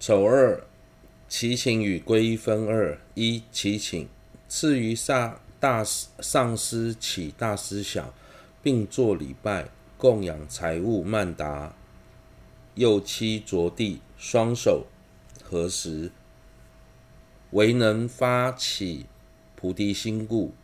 [0.00, 0.64] 丑二，
[1.28, 4.08] 祈请与归分二：一、祈请，
[4.48, 8.10] 次于上大上师起大师想，
[8.62, 9.68] 并作礼拜，
[9.98, 11.76] 供养财物曼达，
[12.76, 14.86] 右膝着地，双手
[15.44, 16.10] 合十，
[17.50, 19.04] 唯能发起
[19.54, 20.54] 菩提心故，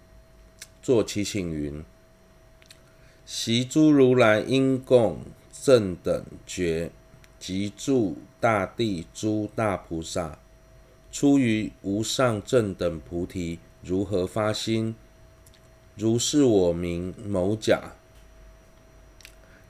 [0.81, 1.85] 作祈请云：
[3.27, 5.19] 习诸如来应供
[5.53, 6.91] 正等觉。
[7.39, 10.39] 及诸大地诸大菩萨，
[11.13, 14.95] 出于无上正等菩提，如何发心？
[15.97, 17.95] 如是我名某甲，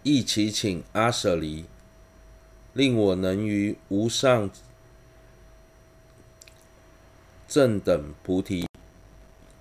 [0.02, 1.64] 亦祈请阿舍离，
[2.72, 4.50] 令我能于无上
[7.46, 8.66] 正等菩提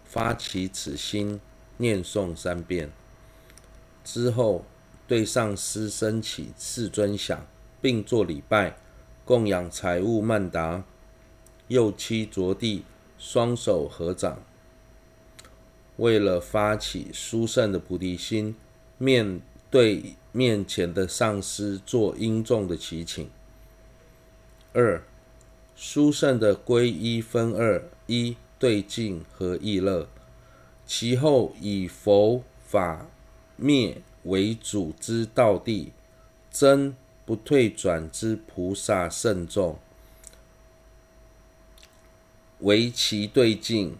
[0.03, 1.39] 发起此心，
[1.77, 2.91] 念诵三遍
[4.03, 4.65] 之后，
[5.07, 7.45] 对上师升起世尊想。
[7.85, 8.77] 并作礼拜，
[9.23, 10.83] 供养财物曼达，
[11.67, 12.83] 右膝着地，
[13.19, 14.41] 双手合掌，
[15.97, 18.55] 为了发起殊胜的菩提心，
[18.97, 23.29] 面对面前的上师做殷重的祈请。
[24.73, 25.03] 二、
[25.75, 30.07] 殊胜的皈依分二：一、对境和意乐，
[30.87, 33.05] 其后以佛法
[33.55, 35.89] 灭为主之道谛，
[36.49, 36.95] 真。
[37.25, 39.79] 不退转之菩萨圣众，
[42.59, 43.97] 为其对境，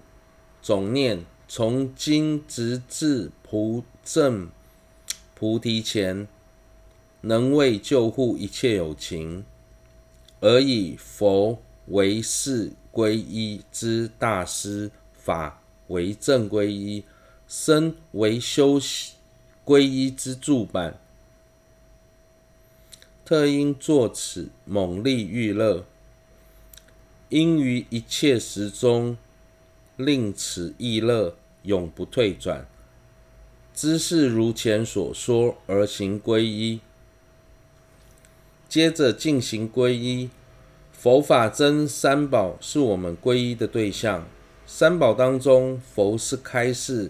[0.62, 4.50] 总念从今直至菩正
[5.34, 6.28] 菩提前，
[7.22, 9.44] 能为救护一切有情，
[10.40, 17.04] 而以佛为是皈依之大师，法为正皈依，
[17.48, 18.80] 僧为修
[19.66, 21.00] 皈依之助伴。
[23.26, 25.84] 特应作此猛力欲乐，
[27.30, 29.18] 因于一切时中，
[29.98, 32.68] 令此意乐永不退转。
[33.74, 36.80] 知是如前所说而行皈依。
[38.70, 40.30] 接着进行皈依，
[40.94, 44.28] 佛法真三宝是我们皈依的对象。
[44.68, 47.10] 三宝当中，佛是开示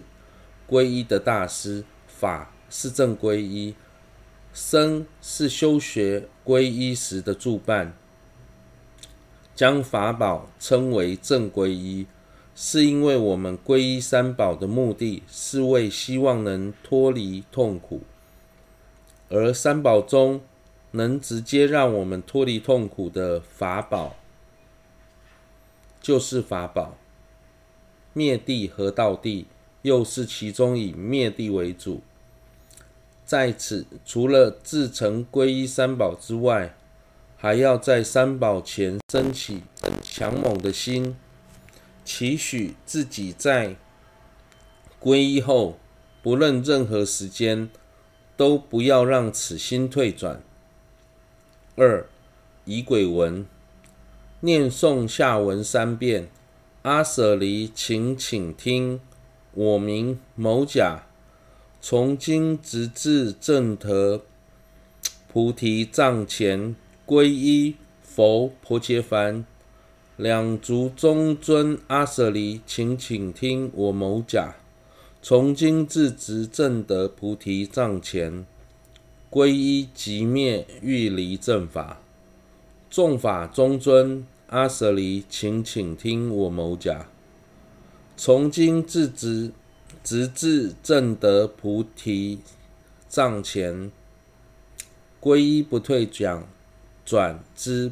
[0.66, 3.74] 皈依的大师，法是正皈依。
[4.58, 7.92] 僧是修学皈依时的助伴，
[9.54, 12.06] 将法宝称为正皈依，
[12.54, 18.00] 是因为我们皈依三宝的目的是为希望能脱离痛苦，
[19.28, 20.40] 而三宝中
[20.92, 24.16] 能直接让我们脱离痛苦的法宝，
[26.00, 26.96] 就是法宝。
[28.14, 29.44] 灭地和道地
[29.82, 32.00] 又是其中以灭地为主。
[33.26, 36.76] 在此，除了自成皈依三宝之外，
[37.36, 39.64] 还要在三宝前升起
[40.00, 41.16] 强猛的心，
[42.04, 43.74] 期许自己在
[45.00, 45.76] 皈依后，
[46.22, 47.68] 不论任何时间，
[48.36, 50.40] 都不要让此心退转。
[51.74, 52.06] 二、
[52.64, 53.44] 仪轨文，
[54.38, 56.28] 念诵下文三遍。
[56.82, 59.00] 阿舍离，请请听，
[59.52, 61.05] 我名某甲。
[61.80, 64.22] 从今直至正得
[65.28, 66.74] 菩提藏前，
[67.06, 69.44] 皈依佛婆伽梵，
[70.16, 74.56] 两足中尊阿舍离，请请听我某甲。
[75.22, 78.44] 从今至直正得菩提藏前，
[79.30, 82.00] 皈依即灭欲离正法，
[82.90, 87.06] 众法中尊阿舍离，请请听我某甲。
[88.16, 89.52] 从今至直。
[90.06, 92.38] 直至正得菩提
[93.08, 93.90] 藏前，
[95.20, 96.46] 皈依不退转
[97.04, 97.90] 转之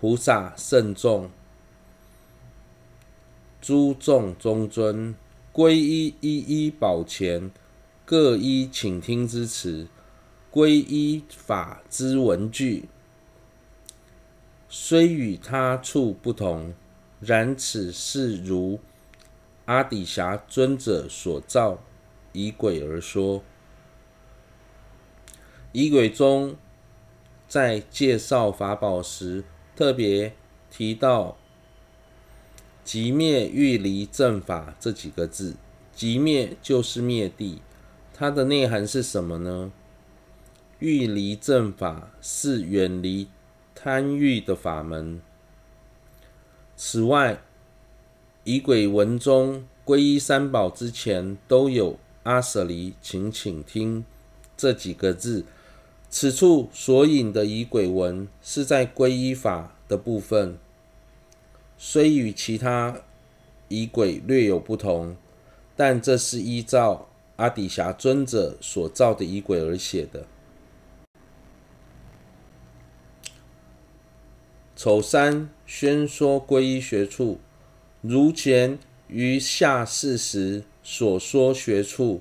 [0.00, 1.30] 菩萨圣众，
[3.60, 5.14] 诸众中尊，
[5.52, 7.52] 皈依一一宝前，
[8.04, 9.86] 各依请听之词，
[10.50, 12.88] 皈依法之文句，
[14.68, 16.74] 虽与他处不同，
[17.20, 18.80] 然此是如。
[19.66, 21.78] 阿底峡尊者所造
[22.32, 23.42] 仪轨而说，
[25.72, 26.56] 仪轨中
[27.46, 30.34] 在介绍法宝时，特别
[30.70, 31.36] 提到
[32.86, 35.56] “寂灭欲离正法”这几个字。
[35.96, 37.62] 寂灭就是灭地，
[38.12, 39.72] 它的内涵是什么呢？
[40.78, 43.28] 欲离正法是远离
[43.74, 45.22] 贪欲的法门。
[46.76, 47.40] 此外，
[48.46, 54.04] 仪轨文中皈依三宝之前都有阿舍离，请请听
[54.56, 55.44] 这几个字。
[56.08, 60.56] 此处所引的仪轨文是在皈依法的部分，
[61.76, 63.00] 虽与其他
[63.66, 65.16] 仪轨略有不同，
[65.74, 70.24] 但这是依照阿底峡尊者所造的仪轨而写的。
[74.76, 77.40] 丑三宣说皈依学处，
[78.00, 78.78] 如前
[79.08, 82.20] 于下士时所说学处，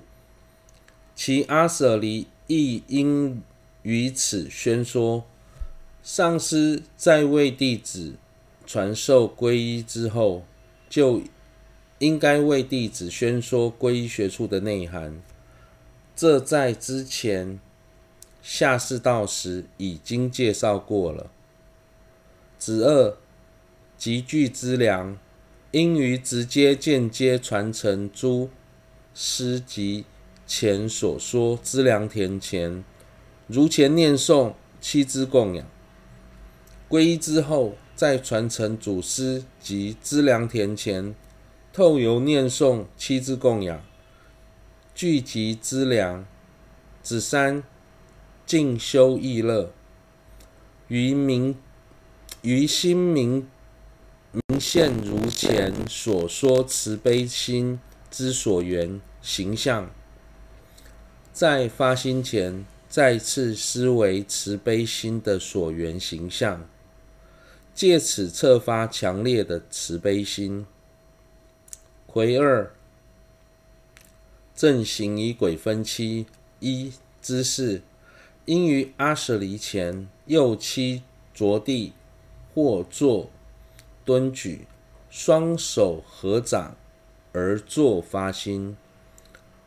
[1.16, 3.42] 其阿舍离亦应
[3.84, 5.26] 于此宣说。
[6.02, 8.14] 上师在为弟子
[8.66, 10.44] 传授皈依之后，
[10.88, 11.22] 就
[12.00, 15.20] 应该为弟子宣说皈依学处的内涵。
[16.16, 17.60] 这在之前
[18.42, 21.32] 下士道时已经介绍过了。
[22.60, 23.18] 子二
[23.98, 25.18] 集具资粮，
[25.76, 28.50] 应于直接、间接传承诸
[29.14, 30.06] 师及
[30.48, 32.82] 前所说资粮田前，
[33.48, 35.68] 如前念诵七支供养。
[36.88, 41.14] 皈依之后，再传承祖师及资粮田前，
[41.74, 43.84] 透由念诵七支供养，
[44.94, 46.26] 聚集资粮。
[47.04, 47.62] 子三
[48.46, 49.74] 静修意乐，
[50.88, 51.58] 于明
[52.44, 53.48] 于心明
[54.60, 57.80] 现如前所说慈悲心
[58.10, 59.90] 之所缘形象，
[61.34, 66.68] 在发心前再次思维慈悲心的所缘形象。
[67.74, 70.66] 借此策发强烈的慈悲心。
[72.08, 72.72] 魁二，
[74.56, 76.26] 正行仪轨分期
[76.62, 77.82] 一姿势，
[78.46, 81.04] 应于阿舍离前右膝
[81.34, 81.92] 着地
[82.54, 83.30] 或坐
[84.06, 84.68] 蹲举，
[85.10, 86.78] 双手合掌
[87.34, 88.78] 而作发心。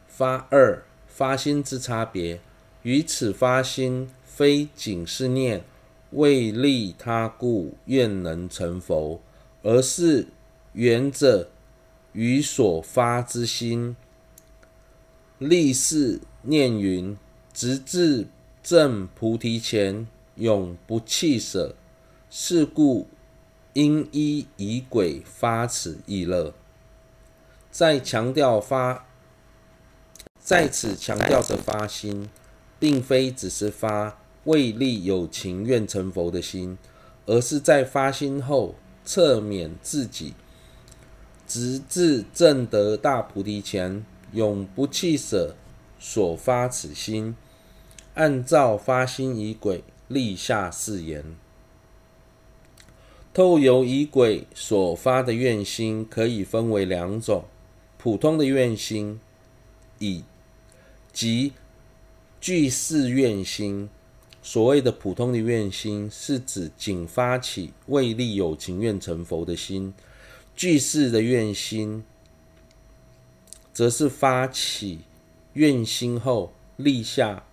[0.06, 2.40] 发二发心之差别，
[2.82, 5.64] 于此发心非仅是念。
[6.12, 9.20] 为利他故，愿能成佛，
[9.62, 10.28] 而是
[10.72, 11.50] 缘着
[12.12, 13.94] 于所发之心，
[15.36, 17.14] 立誓念云：
[17.52, 18.26] 直至
[18.62, 20.06] 证菩提前，
[20.36, 21.74] 永不弃舍。
[22.30, 23.06] 是故
[23.72, 26.54] 因依仪轨发此意乐。
[27.70, 29.06] 再强调发，
[30.38, 32.28] 在此强调的发心，
[32.78, 34.18] 并非只是发。
[34.44, 36.78] 为利有情愿成佛的心，
[37.26, 40.32] 而是在发心后，侧勉自己，
[41.46, 45.54] 直至证得大菩提前，永不弃舍
[45.98, 47.36] 所发此心。
[48.14, 51.22] 按照发心仪轨立下誓言，
[53.32, 57.44] 透由仪轨所发的愿心，可以分为两种：
[57.96, 59.20] 普通的愿心，
[59.98, 60.24] 以
[61.12, 61.52] 及
[62.40, 63.88] 具誓愿心。
[64.42, 69.92] 所谓的普通的愿心，是指仅发起为利有情愿成佛的心；
[70.56, 72.02] 具誓的愿心，
[73.72, 75.00] 则是发起
[75.52, 77.44] 愿心后立下，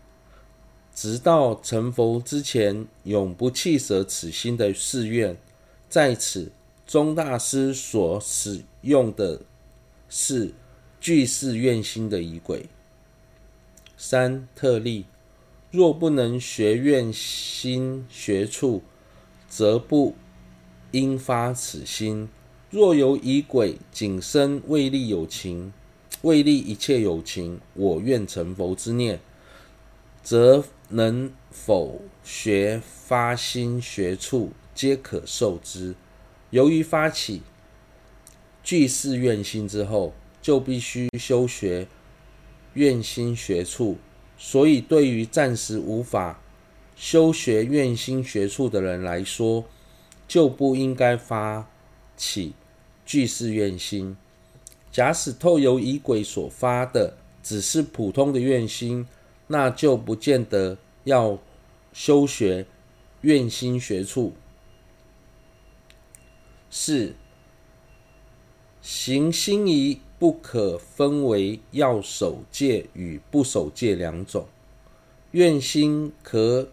[0.94, 5.36] 直到成佛之前永不弃舍此心的誓愿。
[5.96, 6.52] 在此，
[6.86, 9.40] 宗大师所使用的
[10.10, 10.52] 是
[11.00, 12.66] 具是愿心的仪轨。
[13.96, 15.06] 三特例。
[15.72, 18.84] 若不能学愿心学处，
[19.48, 20.16] 则不
[20.92, 22.28] 应发此心。
[22.70, 25.72] 若有仪轨仅生为利有情、
[26.24, 29.22] 为利一切有情，我愿成佛之念，
[30.22, 35.96] 则能否学发心学处，皆可受之。
[36.52, 37.42] 由于发起
[38.62, 41.88] 具誓愿心之后，就必须修学
[42.76, 43.98] 愿心学处。
[44.38, 46.42] 所以，对于暂时无法
[46.96, 49.64] 修学愿心学处的人来说，
[50.28, 51.68] 就不应该发
[52.18, 52.54] 起
[53.06, 54.18] 具誓愿心。
[54.92, 59.08] 假使透由仪轨所发的只是普通的愿心，
[59.48, 61.38] 那就不见得要
[61.94, 62.66] 修学
[63.22, 64.34] 愿心学处。
[66.78, 67.16] 四、
[68.82, 70.02] 行心仪。
[70.18, 74.48] 不可分为要守戒与不守戒两种，
[75.32, 76.70] 愿心可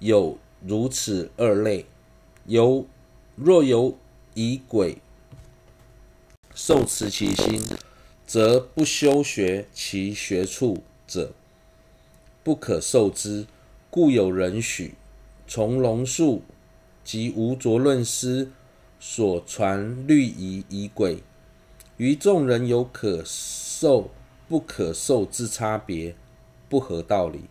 [0.00, 1.86] 有如此二类。
[2.44, 2.86] 由
[3.36, 3.96] 若有
[4.34, 4.98] 仪轨
[6.54, 7.60] 受持其心，
[8.26, 11.32] 则不修学其学处者，
[12.44, 13.46] 不可受之。
[13.88, 14.94] 故有人许
[15.48, 16.42] 从龙树
[17.02, 18.52] 及无着论师
[19.00, 21.22] 所传律仪仪轨。
[21.96, 24.10] 于众人有可受
[24.48, 26.14] 不可受之差别，
[26.68, 27.44] 不合道理。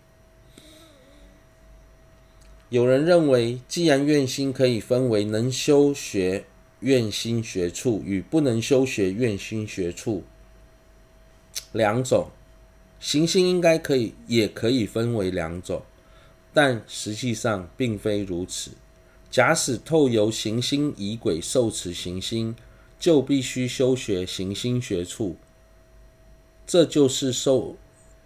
[2.70, 6.46] 有人认为，既然愿心可以分为能修学
[6.82, 10.24] 愿心学处与不能修学愿心学处
[11.72, 12.30] 两种，
[13.00, 15.82] 行星应该可以也可以分为两种，
[16.54, 18.72] 但实际上并非如此。
[19.29, 22.55] 假使透由行星仪轨受持行星，
[23.00, 25.36] 就必须修学行星学处，
[26.65, 27.75] 这就是受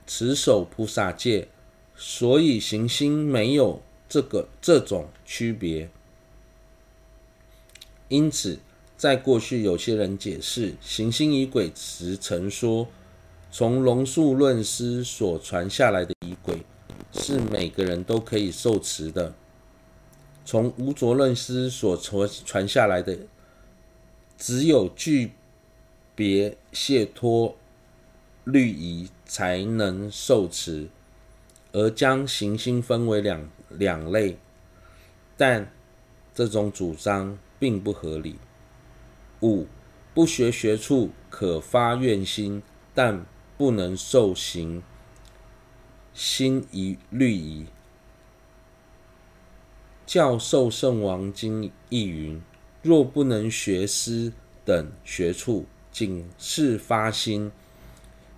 [0.05, 1.47] 持守菩萨戒，
[1.95, 3.81] 所以行星没有。
[4.13, 5.89] 这个这种区别，
[8.09, 8.59] 因此
[8.97, 12.89] 在过去有些人解释行星仪轨时曾说，
[13.53, 16.57] 从龙树论师所传下来的仪轨
[17.13, 19.33] 是每个人都可以受持的，
[20.43, 23.17] 从无着论师所传传下来的
[24.37, 25.31] 只有具
[26.15, 27.55] 别解脱
[28.43, 30.89] 律仪才能受持，
[31.71, 33.49] 而将行星分为两。
[33.77, 34.37] 两类，
[35.37, 35.71] 但
[36.35, 38.35] 这种主张并不合理。
[39.41, 39.65] 五、
[40.13, 42.61] 不学学处可发愿心，
[42.93, 43.25] 但
[43.57, 44.83] 不能受行
[46.13, 47.65] 心仪律仪。
[50.11, 52.41] 教授圣王经亦云：
[52.81, 54.33] 若不能学师
[54.65, 57.49] 等学处，仅是发心，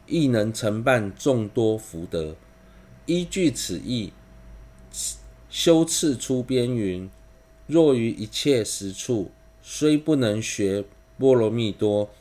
[0.05, 2.35] 亦能承办众多福德。
[3.07, 4.13] 依据此意。
[5.49, 7.09] 修次出边云：
[7.65, 9.31] 若于一切实处，
[9.63, 10.85] 虽不能学
[11.17, 12.11] 波罗蜜多，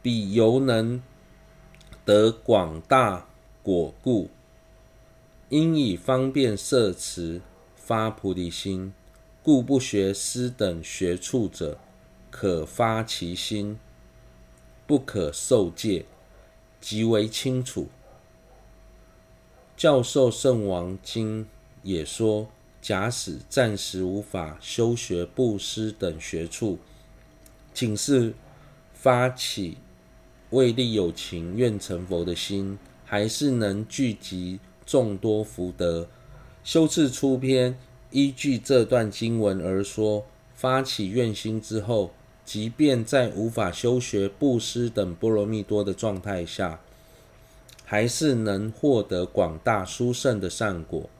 [0.00, 1.02] 彼犹能
[2.06, 3.28] 得广大
[3.62, 4.30] 果故。
[5.50, 7.42] 因以方便摄持
[7.84, 8.92] 发菩提心，
[9.42, 11.78] 故不学师等学处者，
[12.30, 13.76] 可发其心，
[14.86, 16.06] 不可受戒，
[16.80, 17.88] 极为清楚。
[19.76, 21.46] 教授圣王经。
[21.82, 22.48] 也说，
[22.80, 26.78] 假使暂时无法修学布施等学处，
[27.74, 28.34] 仅是
[28.94, 29.78] 发起
[30.50, 36.08] 为利有情愿成佛的心，还是能聚集众多福德。
[36.64, 37.76] 修次出篇
[38.10, 42.12] 依据这段经文而说，发起愿心之后，
[42.44, 46.80] 即便在无法修学布施等波罗蜜多的状态下，
[47.84, 51.10] 还是能获得广大殊胜的善果。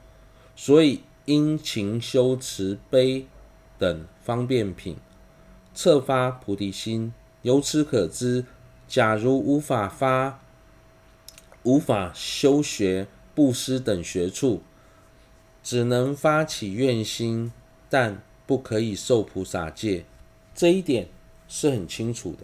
[0.55, 3.27] 所以，殷勤修持悲
[3.79, 4.97] 等方便品，
[5.75, 7.13] 策发菩提心。
[7.43, 8.45] 由此可知，
[8.87, 10.41] 假如无法发、
[11.65, 14.63] 无法修学布施等学处，
[15.63, 17.53] 只能发起愿心，
[17.89, 20.05] 但不可以受菩萨戒。
[20.55, 21.09] 这一点
[21.49, 22.39] 是很清楚的。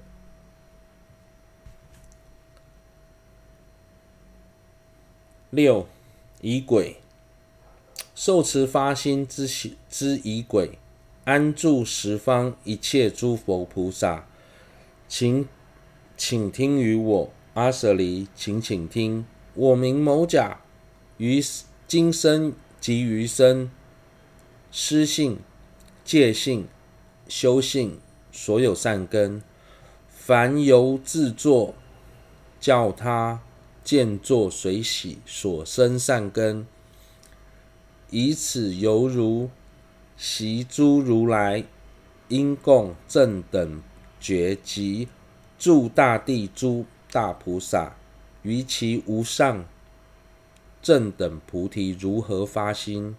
[5.50, 5.86] 六，
[6.40, 6.96] 仪轨。
[8.14, 9.46] 受持发心之
[9.88, 10.76] 之仪轨，
[11.24, 14.26] 安住十方一切诸佛菩萨，
[15.06, 15.48] 请
[16.16, 19.24] 请听于我阿舍离，请请听。
[19.54, 20.60] 我名某甲，
[21.18, 21.40] 于
[21.86, 23.70] 今生及余生，
[24.70, 25.38] 施信、
[26.04, 26.66] 戒信、
[27.28, 27.98] 修信，
[28.32, 29.42] 所有善根，
[30.08, 31.74] 凡由自作、
[32.60, 33.40] 教他、
[33.82, 36.66] 见作随喜所生善根。
[38.10, 39.50] 以此犹如
[40.16, 41.64] 习诸如来
[42.28, 43.82] 因供正等
[44.18, 45.08] 觉及
[45.58, 47.96] 诸大地诸大菩萨，
[48.42, 49.64] 于其无上
[50.88, 53.14] 正等菩提如何发心？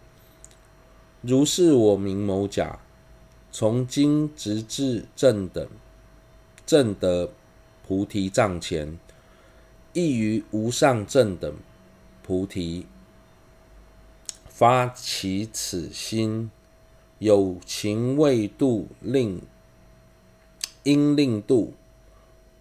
[1.22, 2.80] 如是我名某甲，
[3.52, 5.70] 从今直至正等
[6.66, 7.32] 正得
[7.88, 8.98] 菩提藏前，
[9.94, 11.54] 亦于无上正等
[12.24, 12.88] 菩提。
[14.48, 16.50] 发起此心，
[17.20, 19.44] 有情未度，令
[20.82, 21.74] 应令度；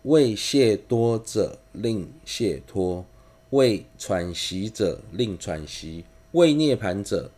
[0.02, 3.06] 未解脱者，令解脱；
[3.50, 7.30] 为喘息者，令喘息；为涅槃者，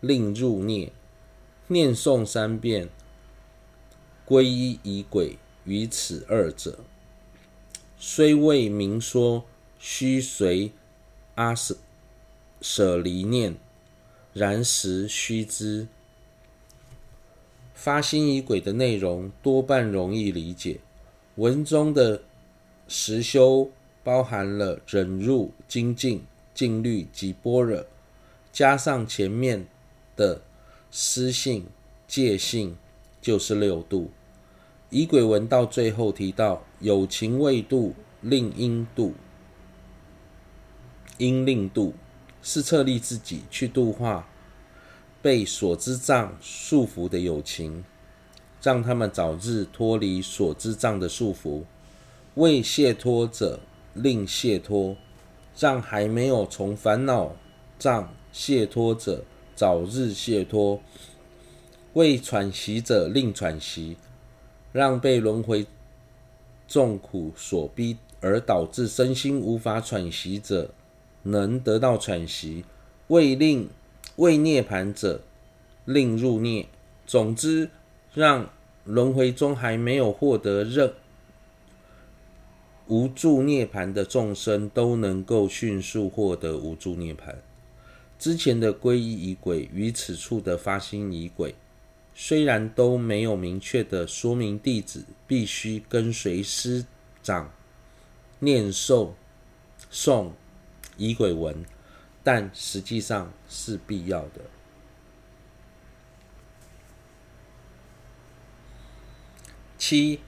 [0.00, 0.92] 令入涅。
[1.68, 2.88] 念诵三遍，
[4.26, 6.80] 皈依仪轨于此二者，
[7.98, 9.44] 虽未明说，
[9.78, 10.72] 须随
[11.34, 11.76] 阿舍
[12.60, 13.56] 舍离念。
[14.32, 15.86] 然实须知，
[17.72, 20.80] 发心仪轨的内容多半容易理解。
[21.36, 22.22] 文中的
[22.88, 23.70] 实修
[24.04, 26.22] 包含了忍辱、精进、
[26.54, 27.84] 静虑及般若，
[28.52, 29.66] 加上前面
[30.14, 30.42] 的
[30.92, 31.66] 施信、
[32.06, 32.76] 戒信，
[33.20, 34.10] 就是六度。
[34.90, 39.14] 以轨文到最后提到有情未度，令应度，
[41.18, 41.94] 应令度。
[42.46, 44.28] 是策立自己去度化
[45.22, 47.82] 被所知障束缚的有情，
[48.60, 51.62] 让他们早日脱离所知障的束缚；
[52.34, 53.60] 为解脱者
[53.94, 54.96] 令解脱，
[55.58, 57.34] 让还没有从烦恼
[57.78, 59.24] 障解脱者
[59.54, 60.80] 早日解脱；
[61.94, 63.96] 为喘息者令喘息，
[64.72, 65.66] 让被轮回
[66.66, 70.70] 众苦所逼而导致身心无法喘息者
[71.22, 72.64] 能得到喘息；
[73.08, 73.68] 为令
[74.16, 75.20] 为涅槃者
[75.84, 76.66] 令入涅。
[77.06, 77.68] 总之，
[78.12, 78.48] 让
[78.84, 80.92] 轮回中还没有获得任
[82.86, 87.34] 无助涅槃的众生都能够迅速获得无助涅槃。
[88.18, 91.54] 之前的皈依仪轨与此处的发心仪轨，
[92.14, 96.84] 虽然都没有明确的说明弟子必须跟随师
[97.22, 97.50] 长
[98.38, 99.12] 念诵
[99.90, 100.30] 诵
[100.96, 101.64] 仪轨文，
[102.22, 104.42] 但实际上是必要的。
[109.76, 110.20] 七，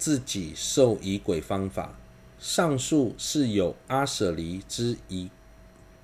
[0.00, 1.94] 自己受仪轨方法，
[2.38, 5.28] 上述是有阿舍离之仪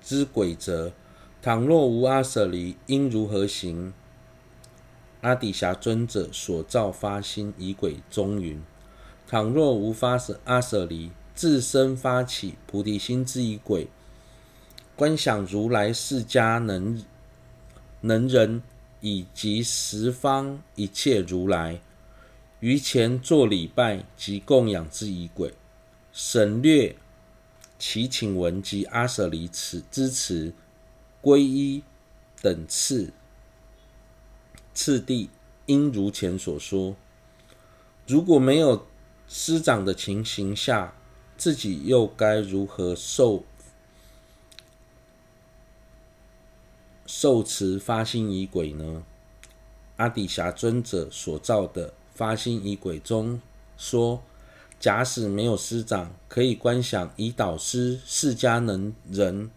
[0.03, 0.93] 之轨则。
[1.41, 3.91] 倘若无阿舍离，应如何行？
[5.21, 8.61] 阿底峡尊者所造发心仪轨中云：
[9.27, 13.87] 倘若无发舍阿舍离，自身发起菩提心之仪轨，
[14.95, 17.03] 观想如来释迦能
[18.01, 18.61] 能人
[19.01, 21.81] 以及十方一切如来。
[22.59, 25.53] 于前作礼拜及供养之仪轨，
[26.11, 26.95] 省略
[27.77, 30.51] 祈请文及阿舍离词之词，
[31.21, 31.83] 皈依
[32.41, 33.13] 等次
[34.73, 35.29] 次第，
[35.67, 36.95] 应如前所说。
[38.07, 38.87] 如果没有
[39.27, 40.95] 师长的情形下，
[41.37, 43.43] 自己又该如何受
[47.05, 49.03] 受持发心仪轨呢？
[49.97, 51.93] 阿底峡尊者所造的。
[52.17, 53.39] 发心仪轨中
[53.77, 54.23] 说，
[54.79, 59.51] 假使没有师长，可以观想以导师释迦能人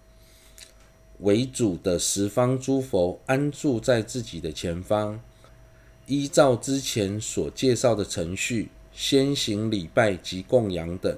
[1.20, 5.18] 为主的十方诸佛安住在自己的前方，
[6.06, 11.16] 依照之前所介绍的程序，先行礼拜及供养等，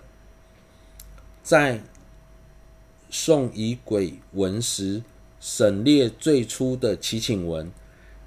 [1.43, 1.83] 在
[3.11, 5.03] 诵仪轨文时，
[5.41, 7.73] 省略最初的祈请文，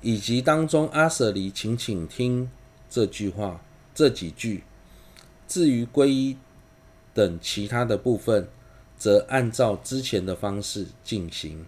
[0.01, 2.49] 以及当中阿舍离请请听。
[2.95, 3.59] 这句话，
[3.93, 4.63] 这几句，
[5.49, 6.37] 至于皈依
[7.13, 8.47] 等其他的部分，
[8.97, 11.65] 则按照之前的方式进行。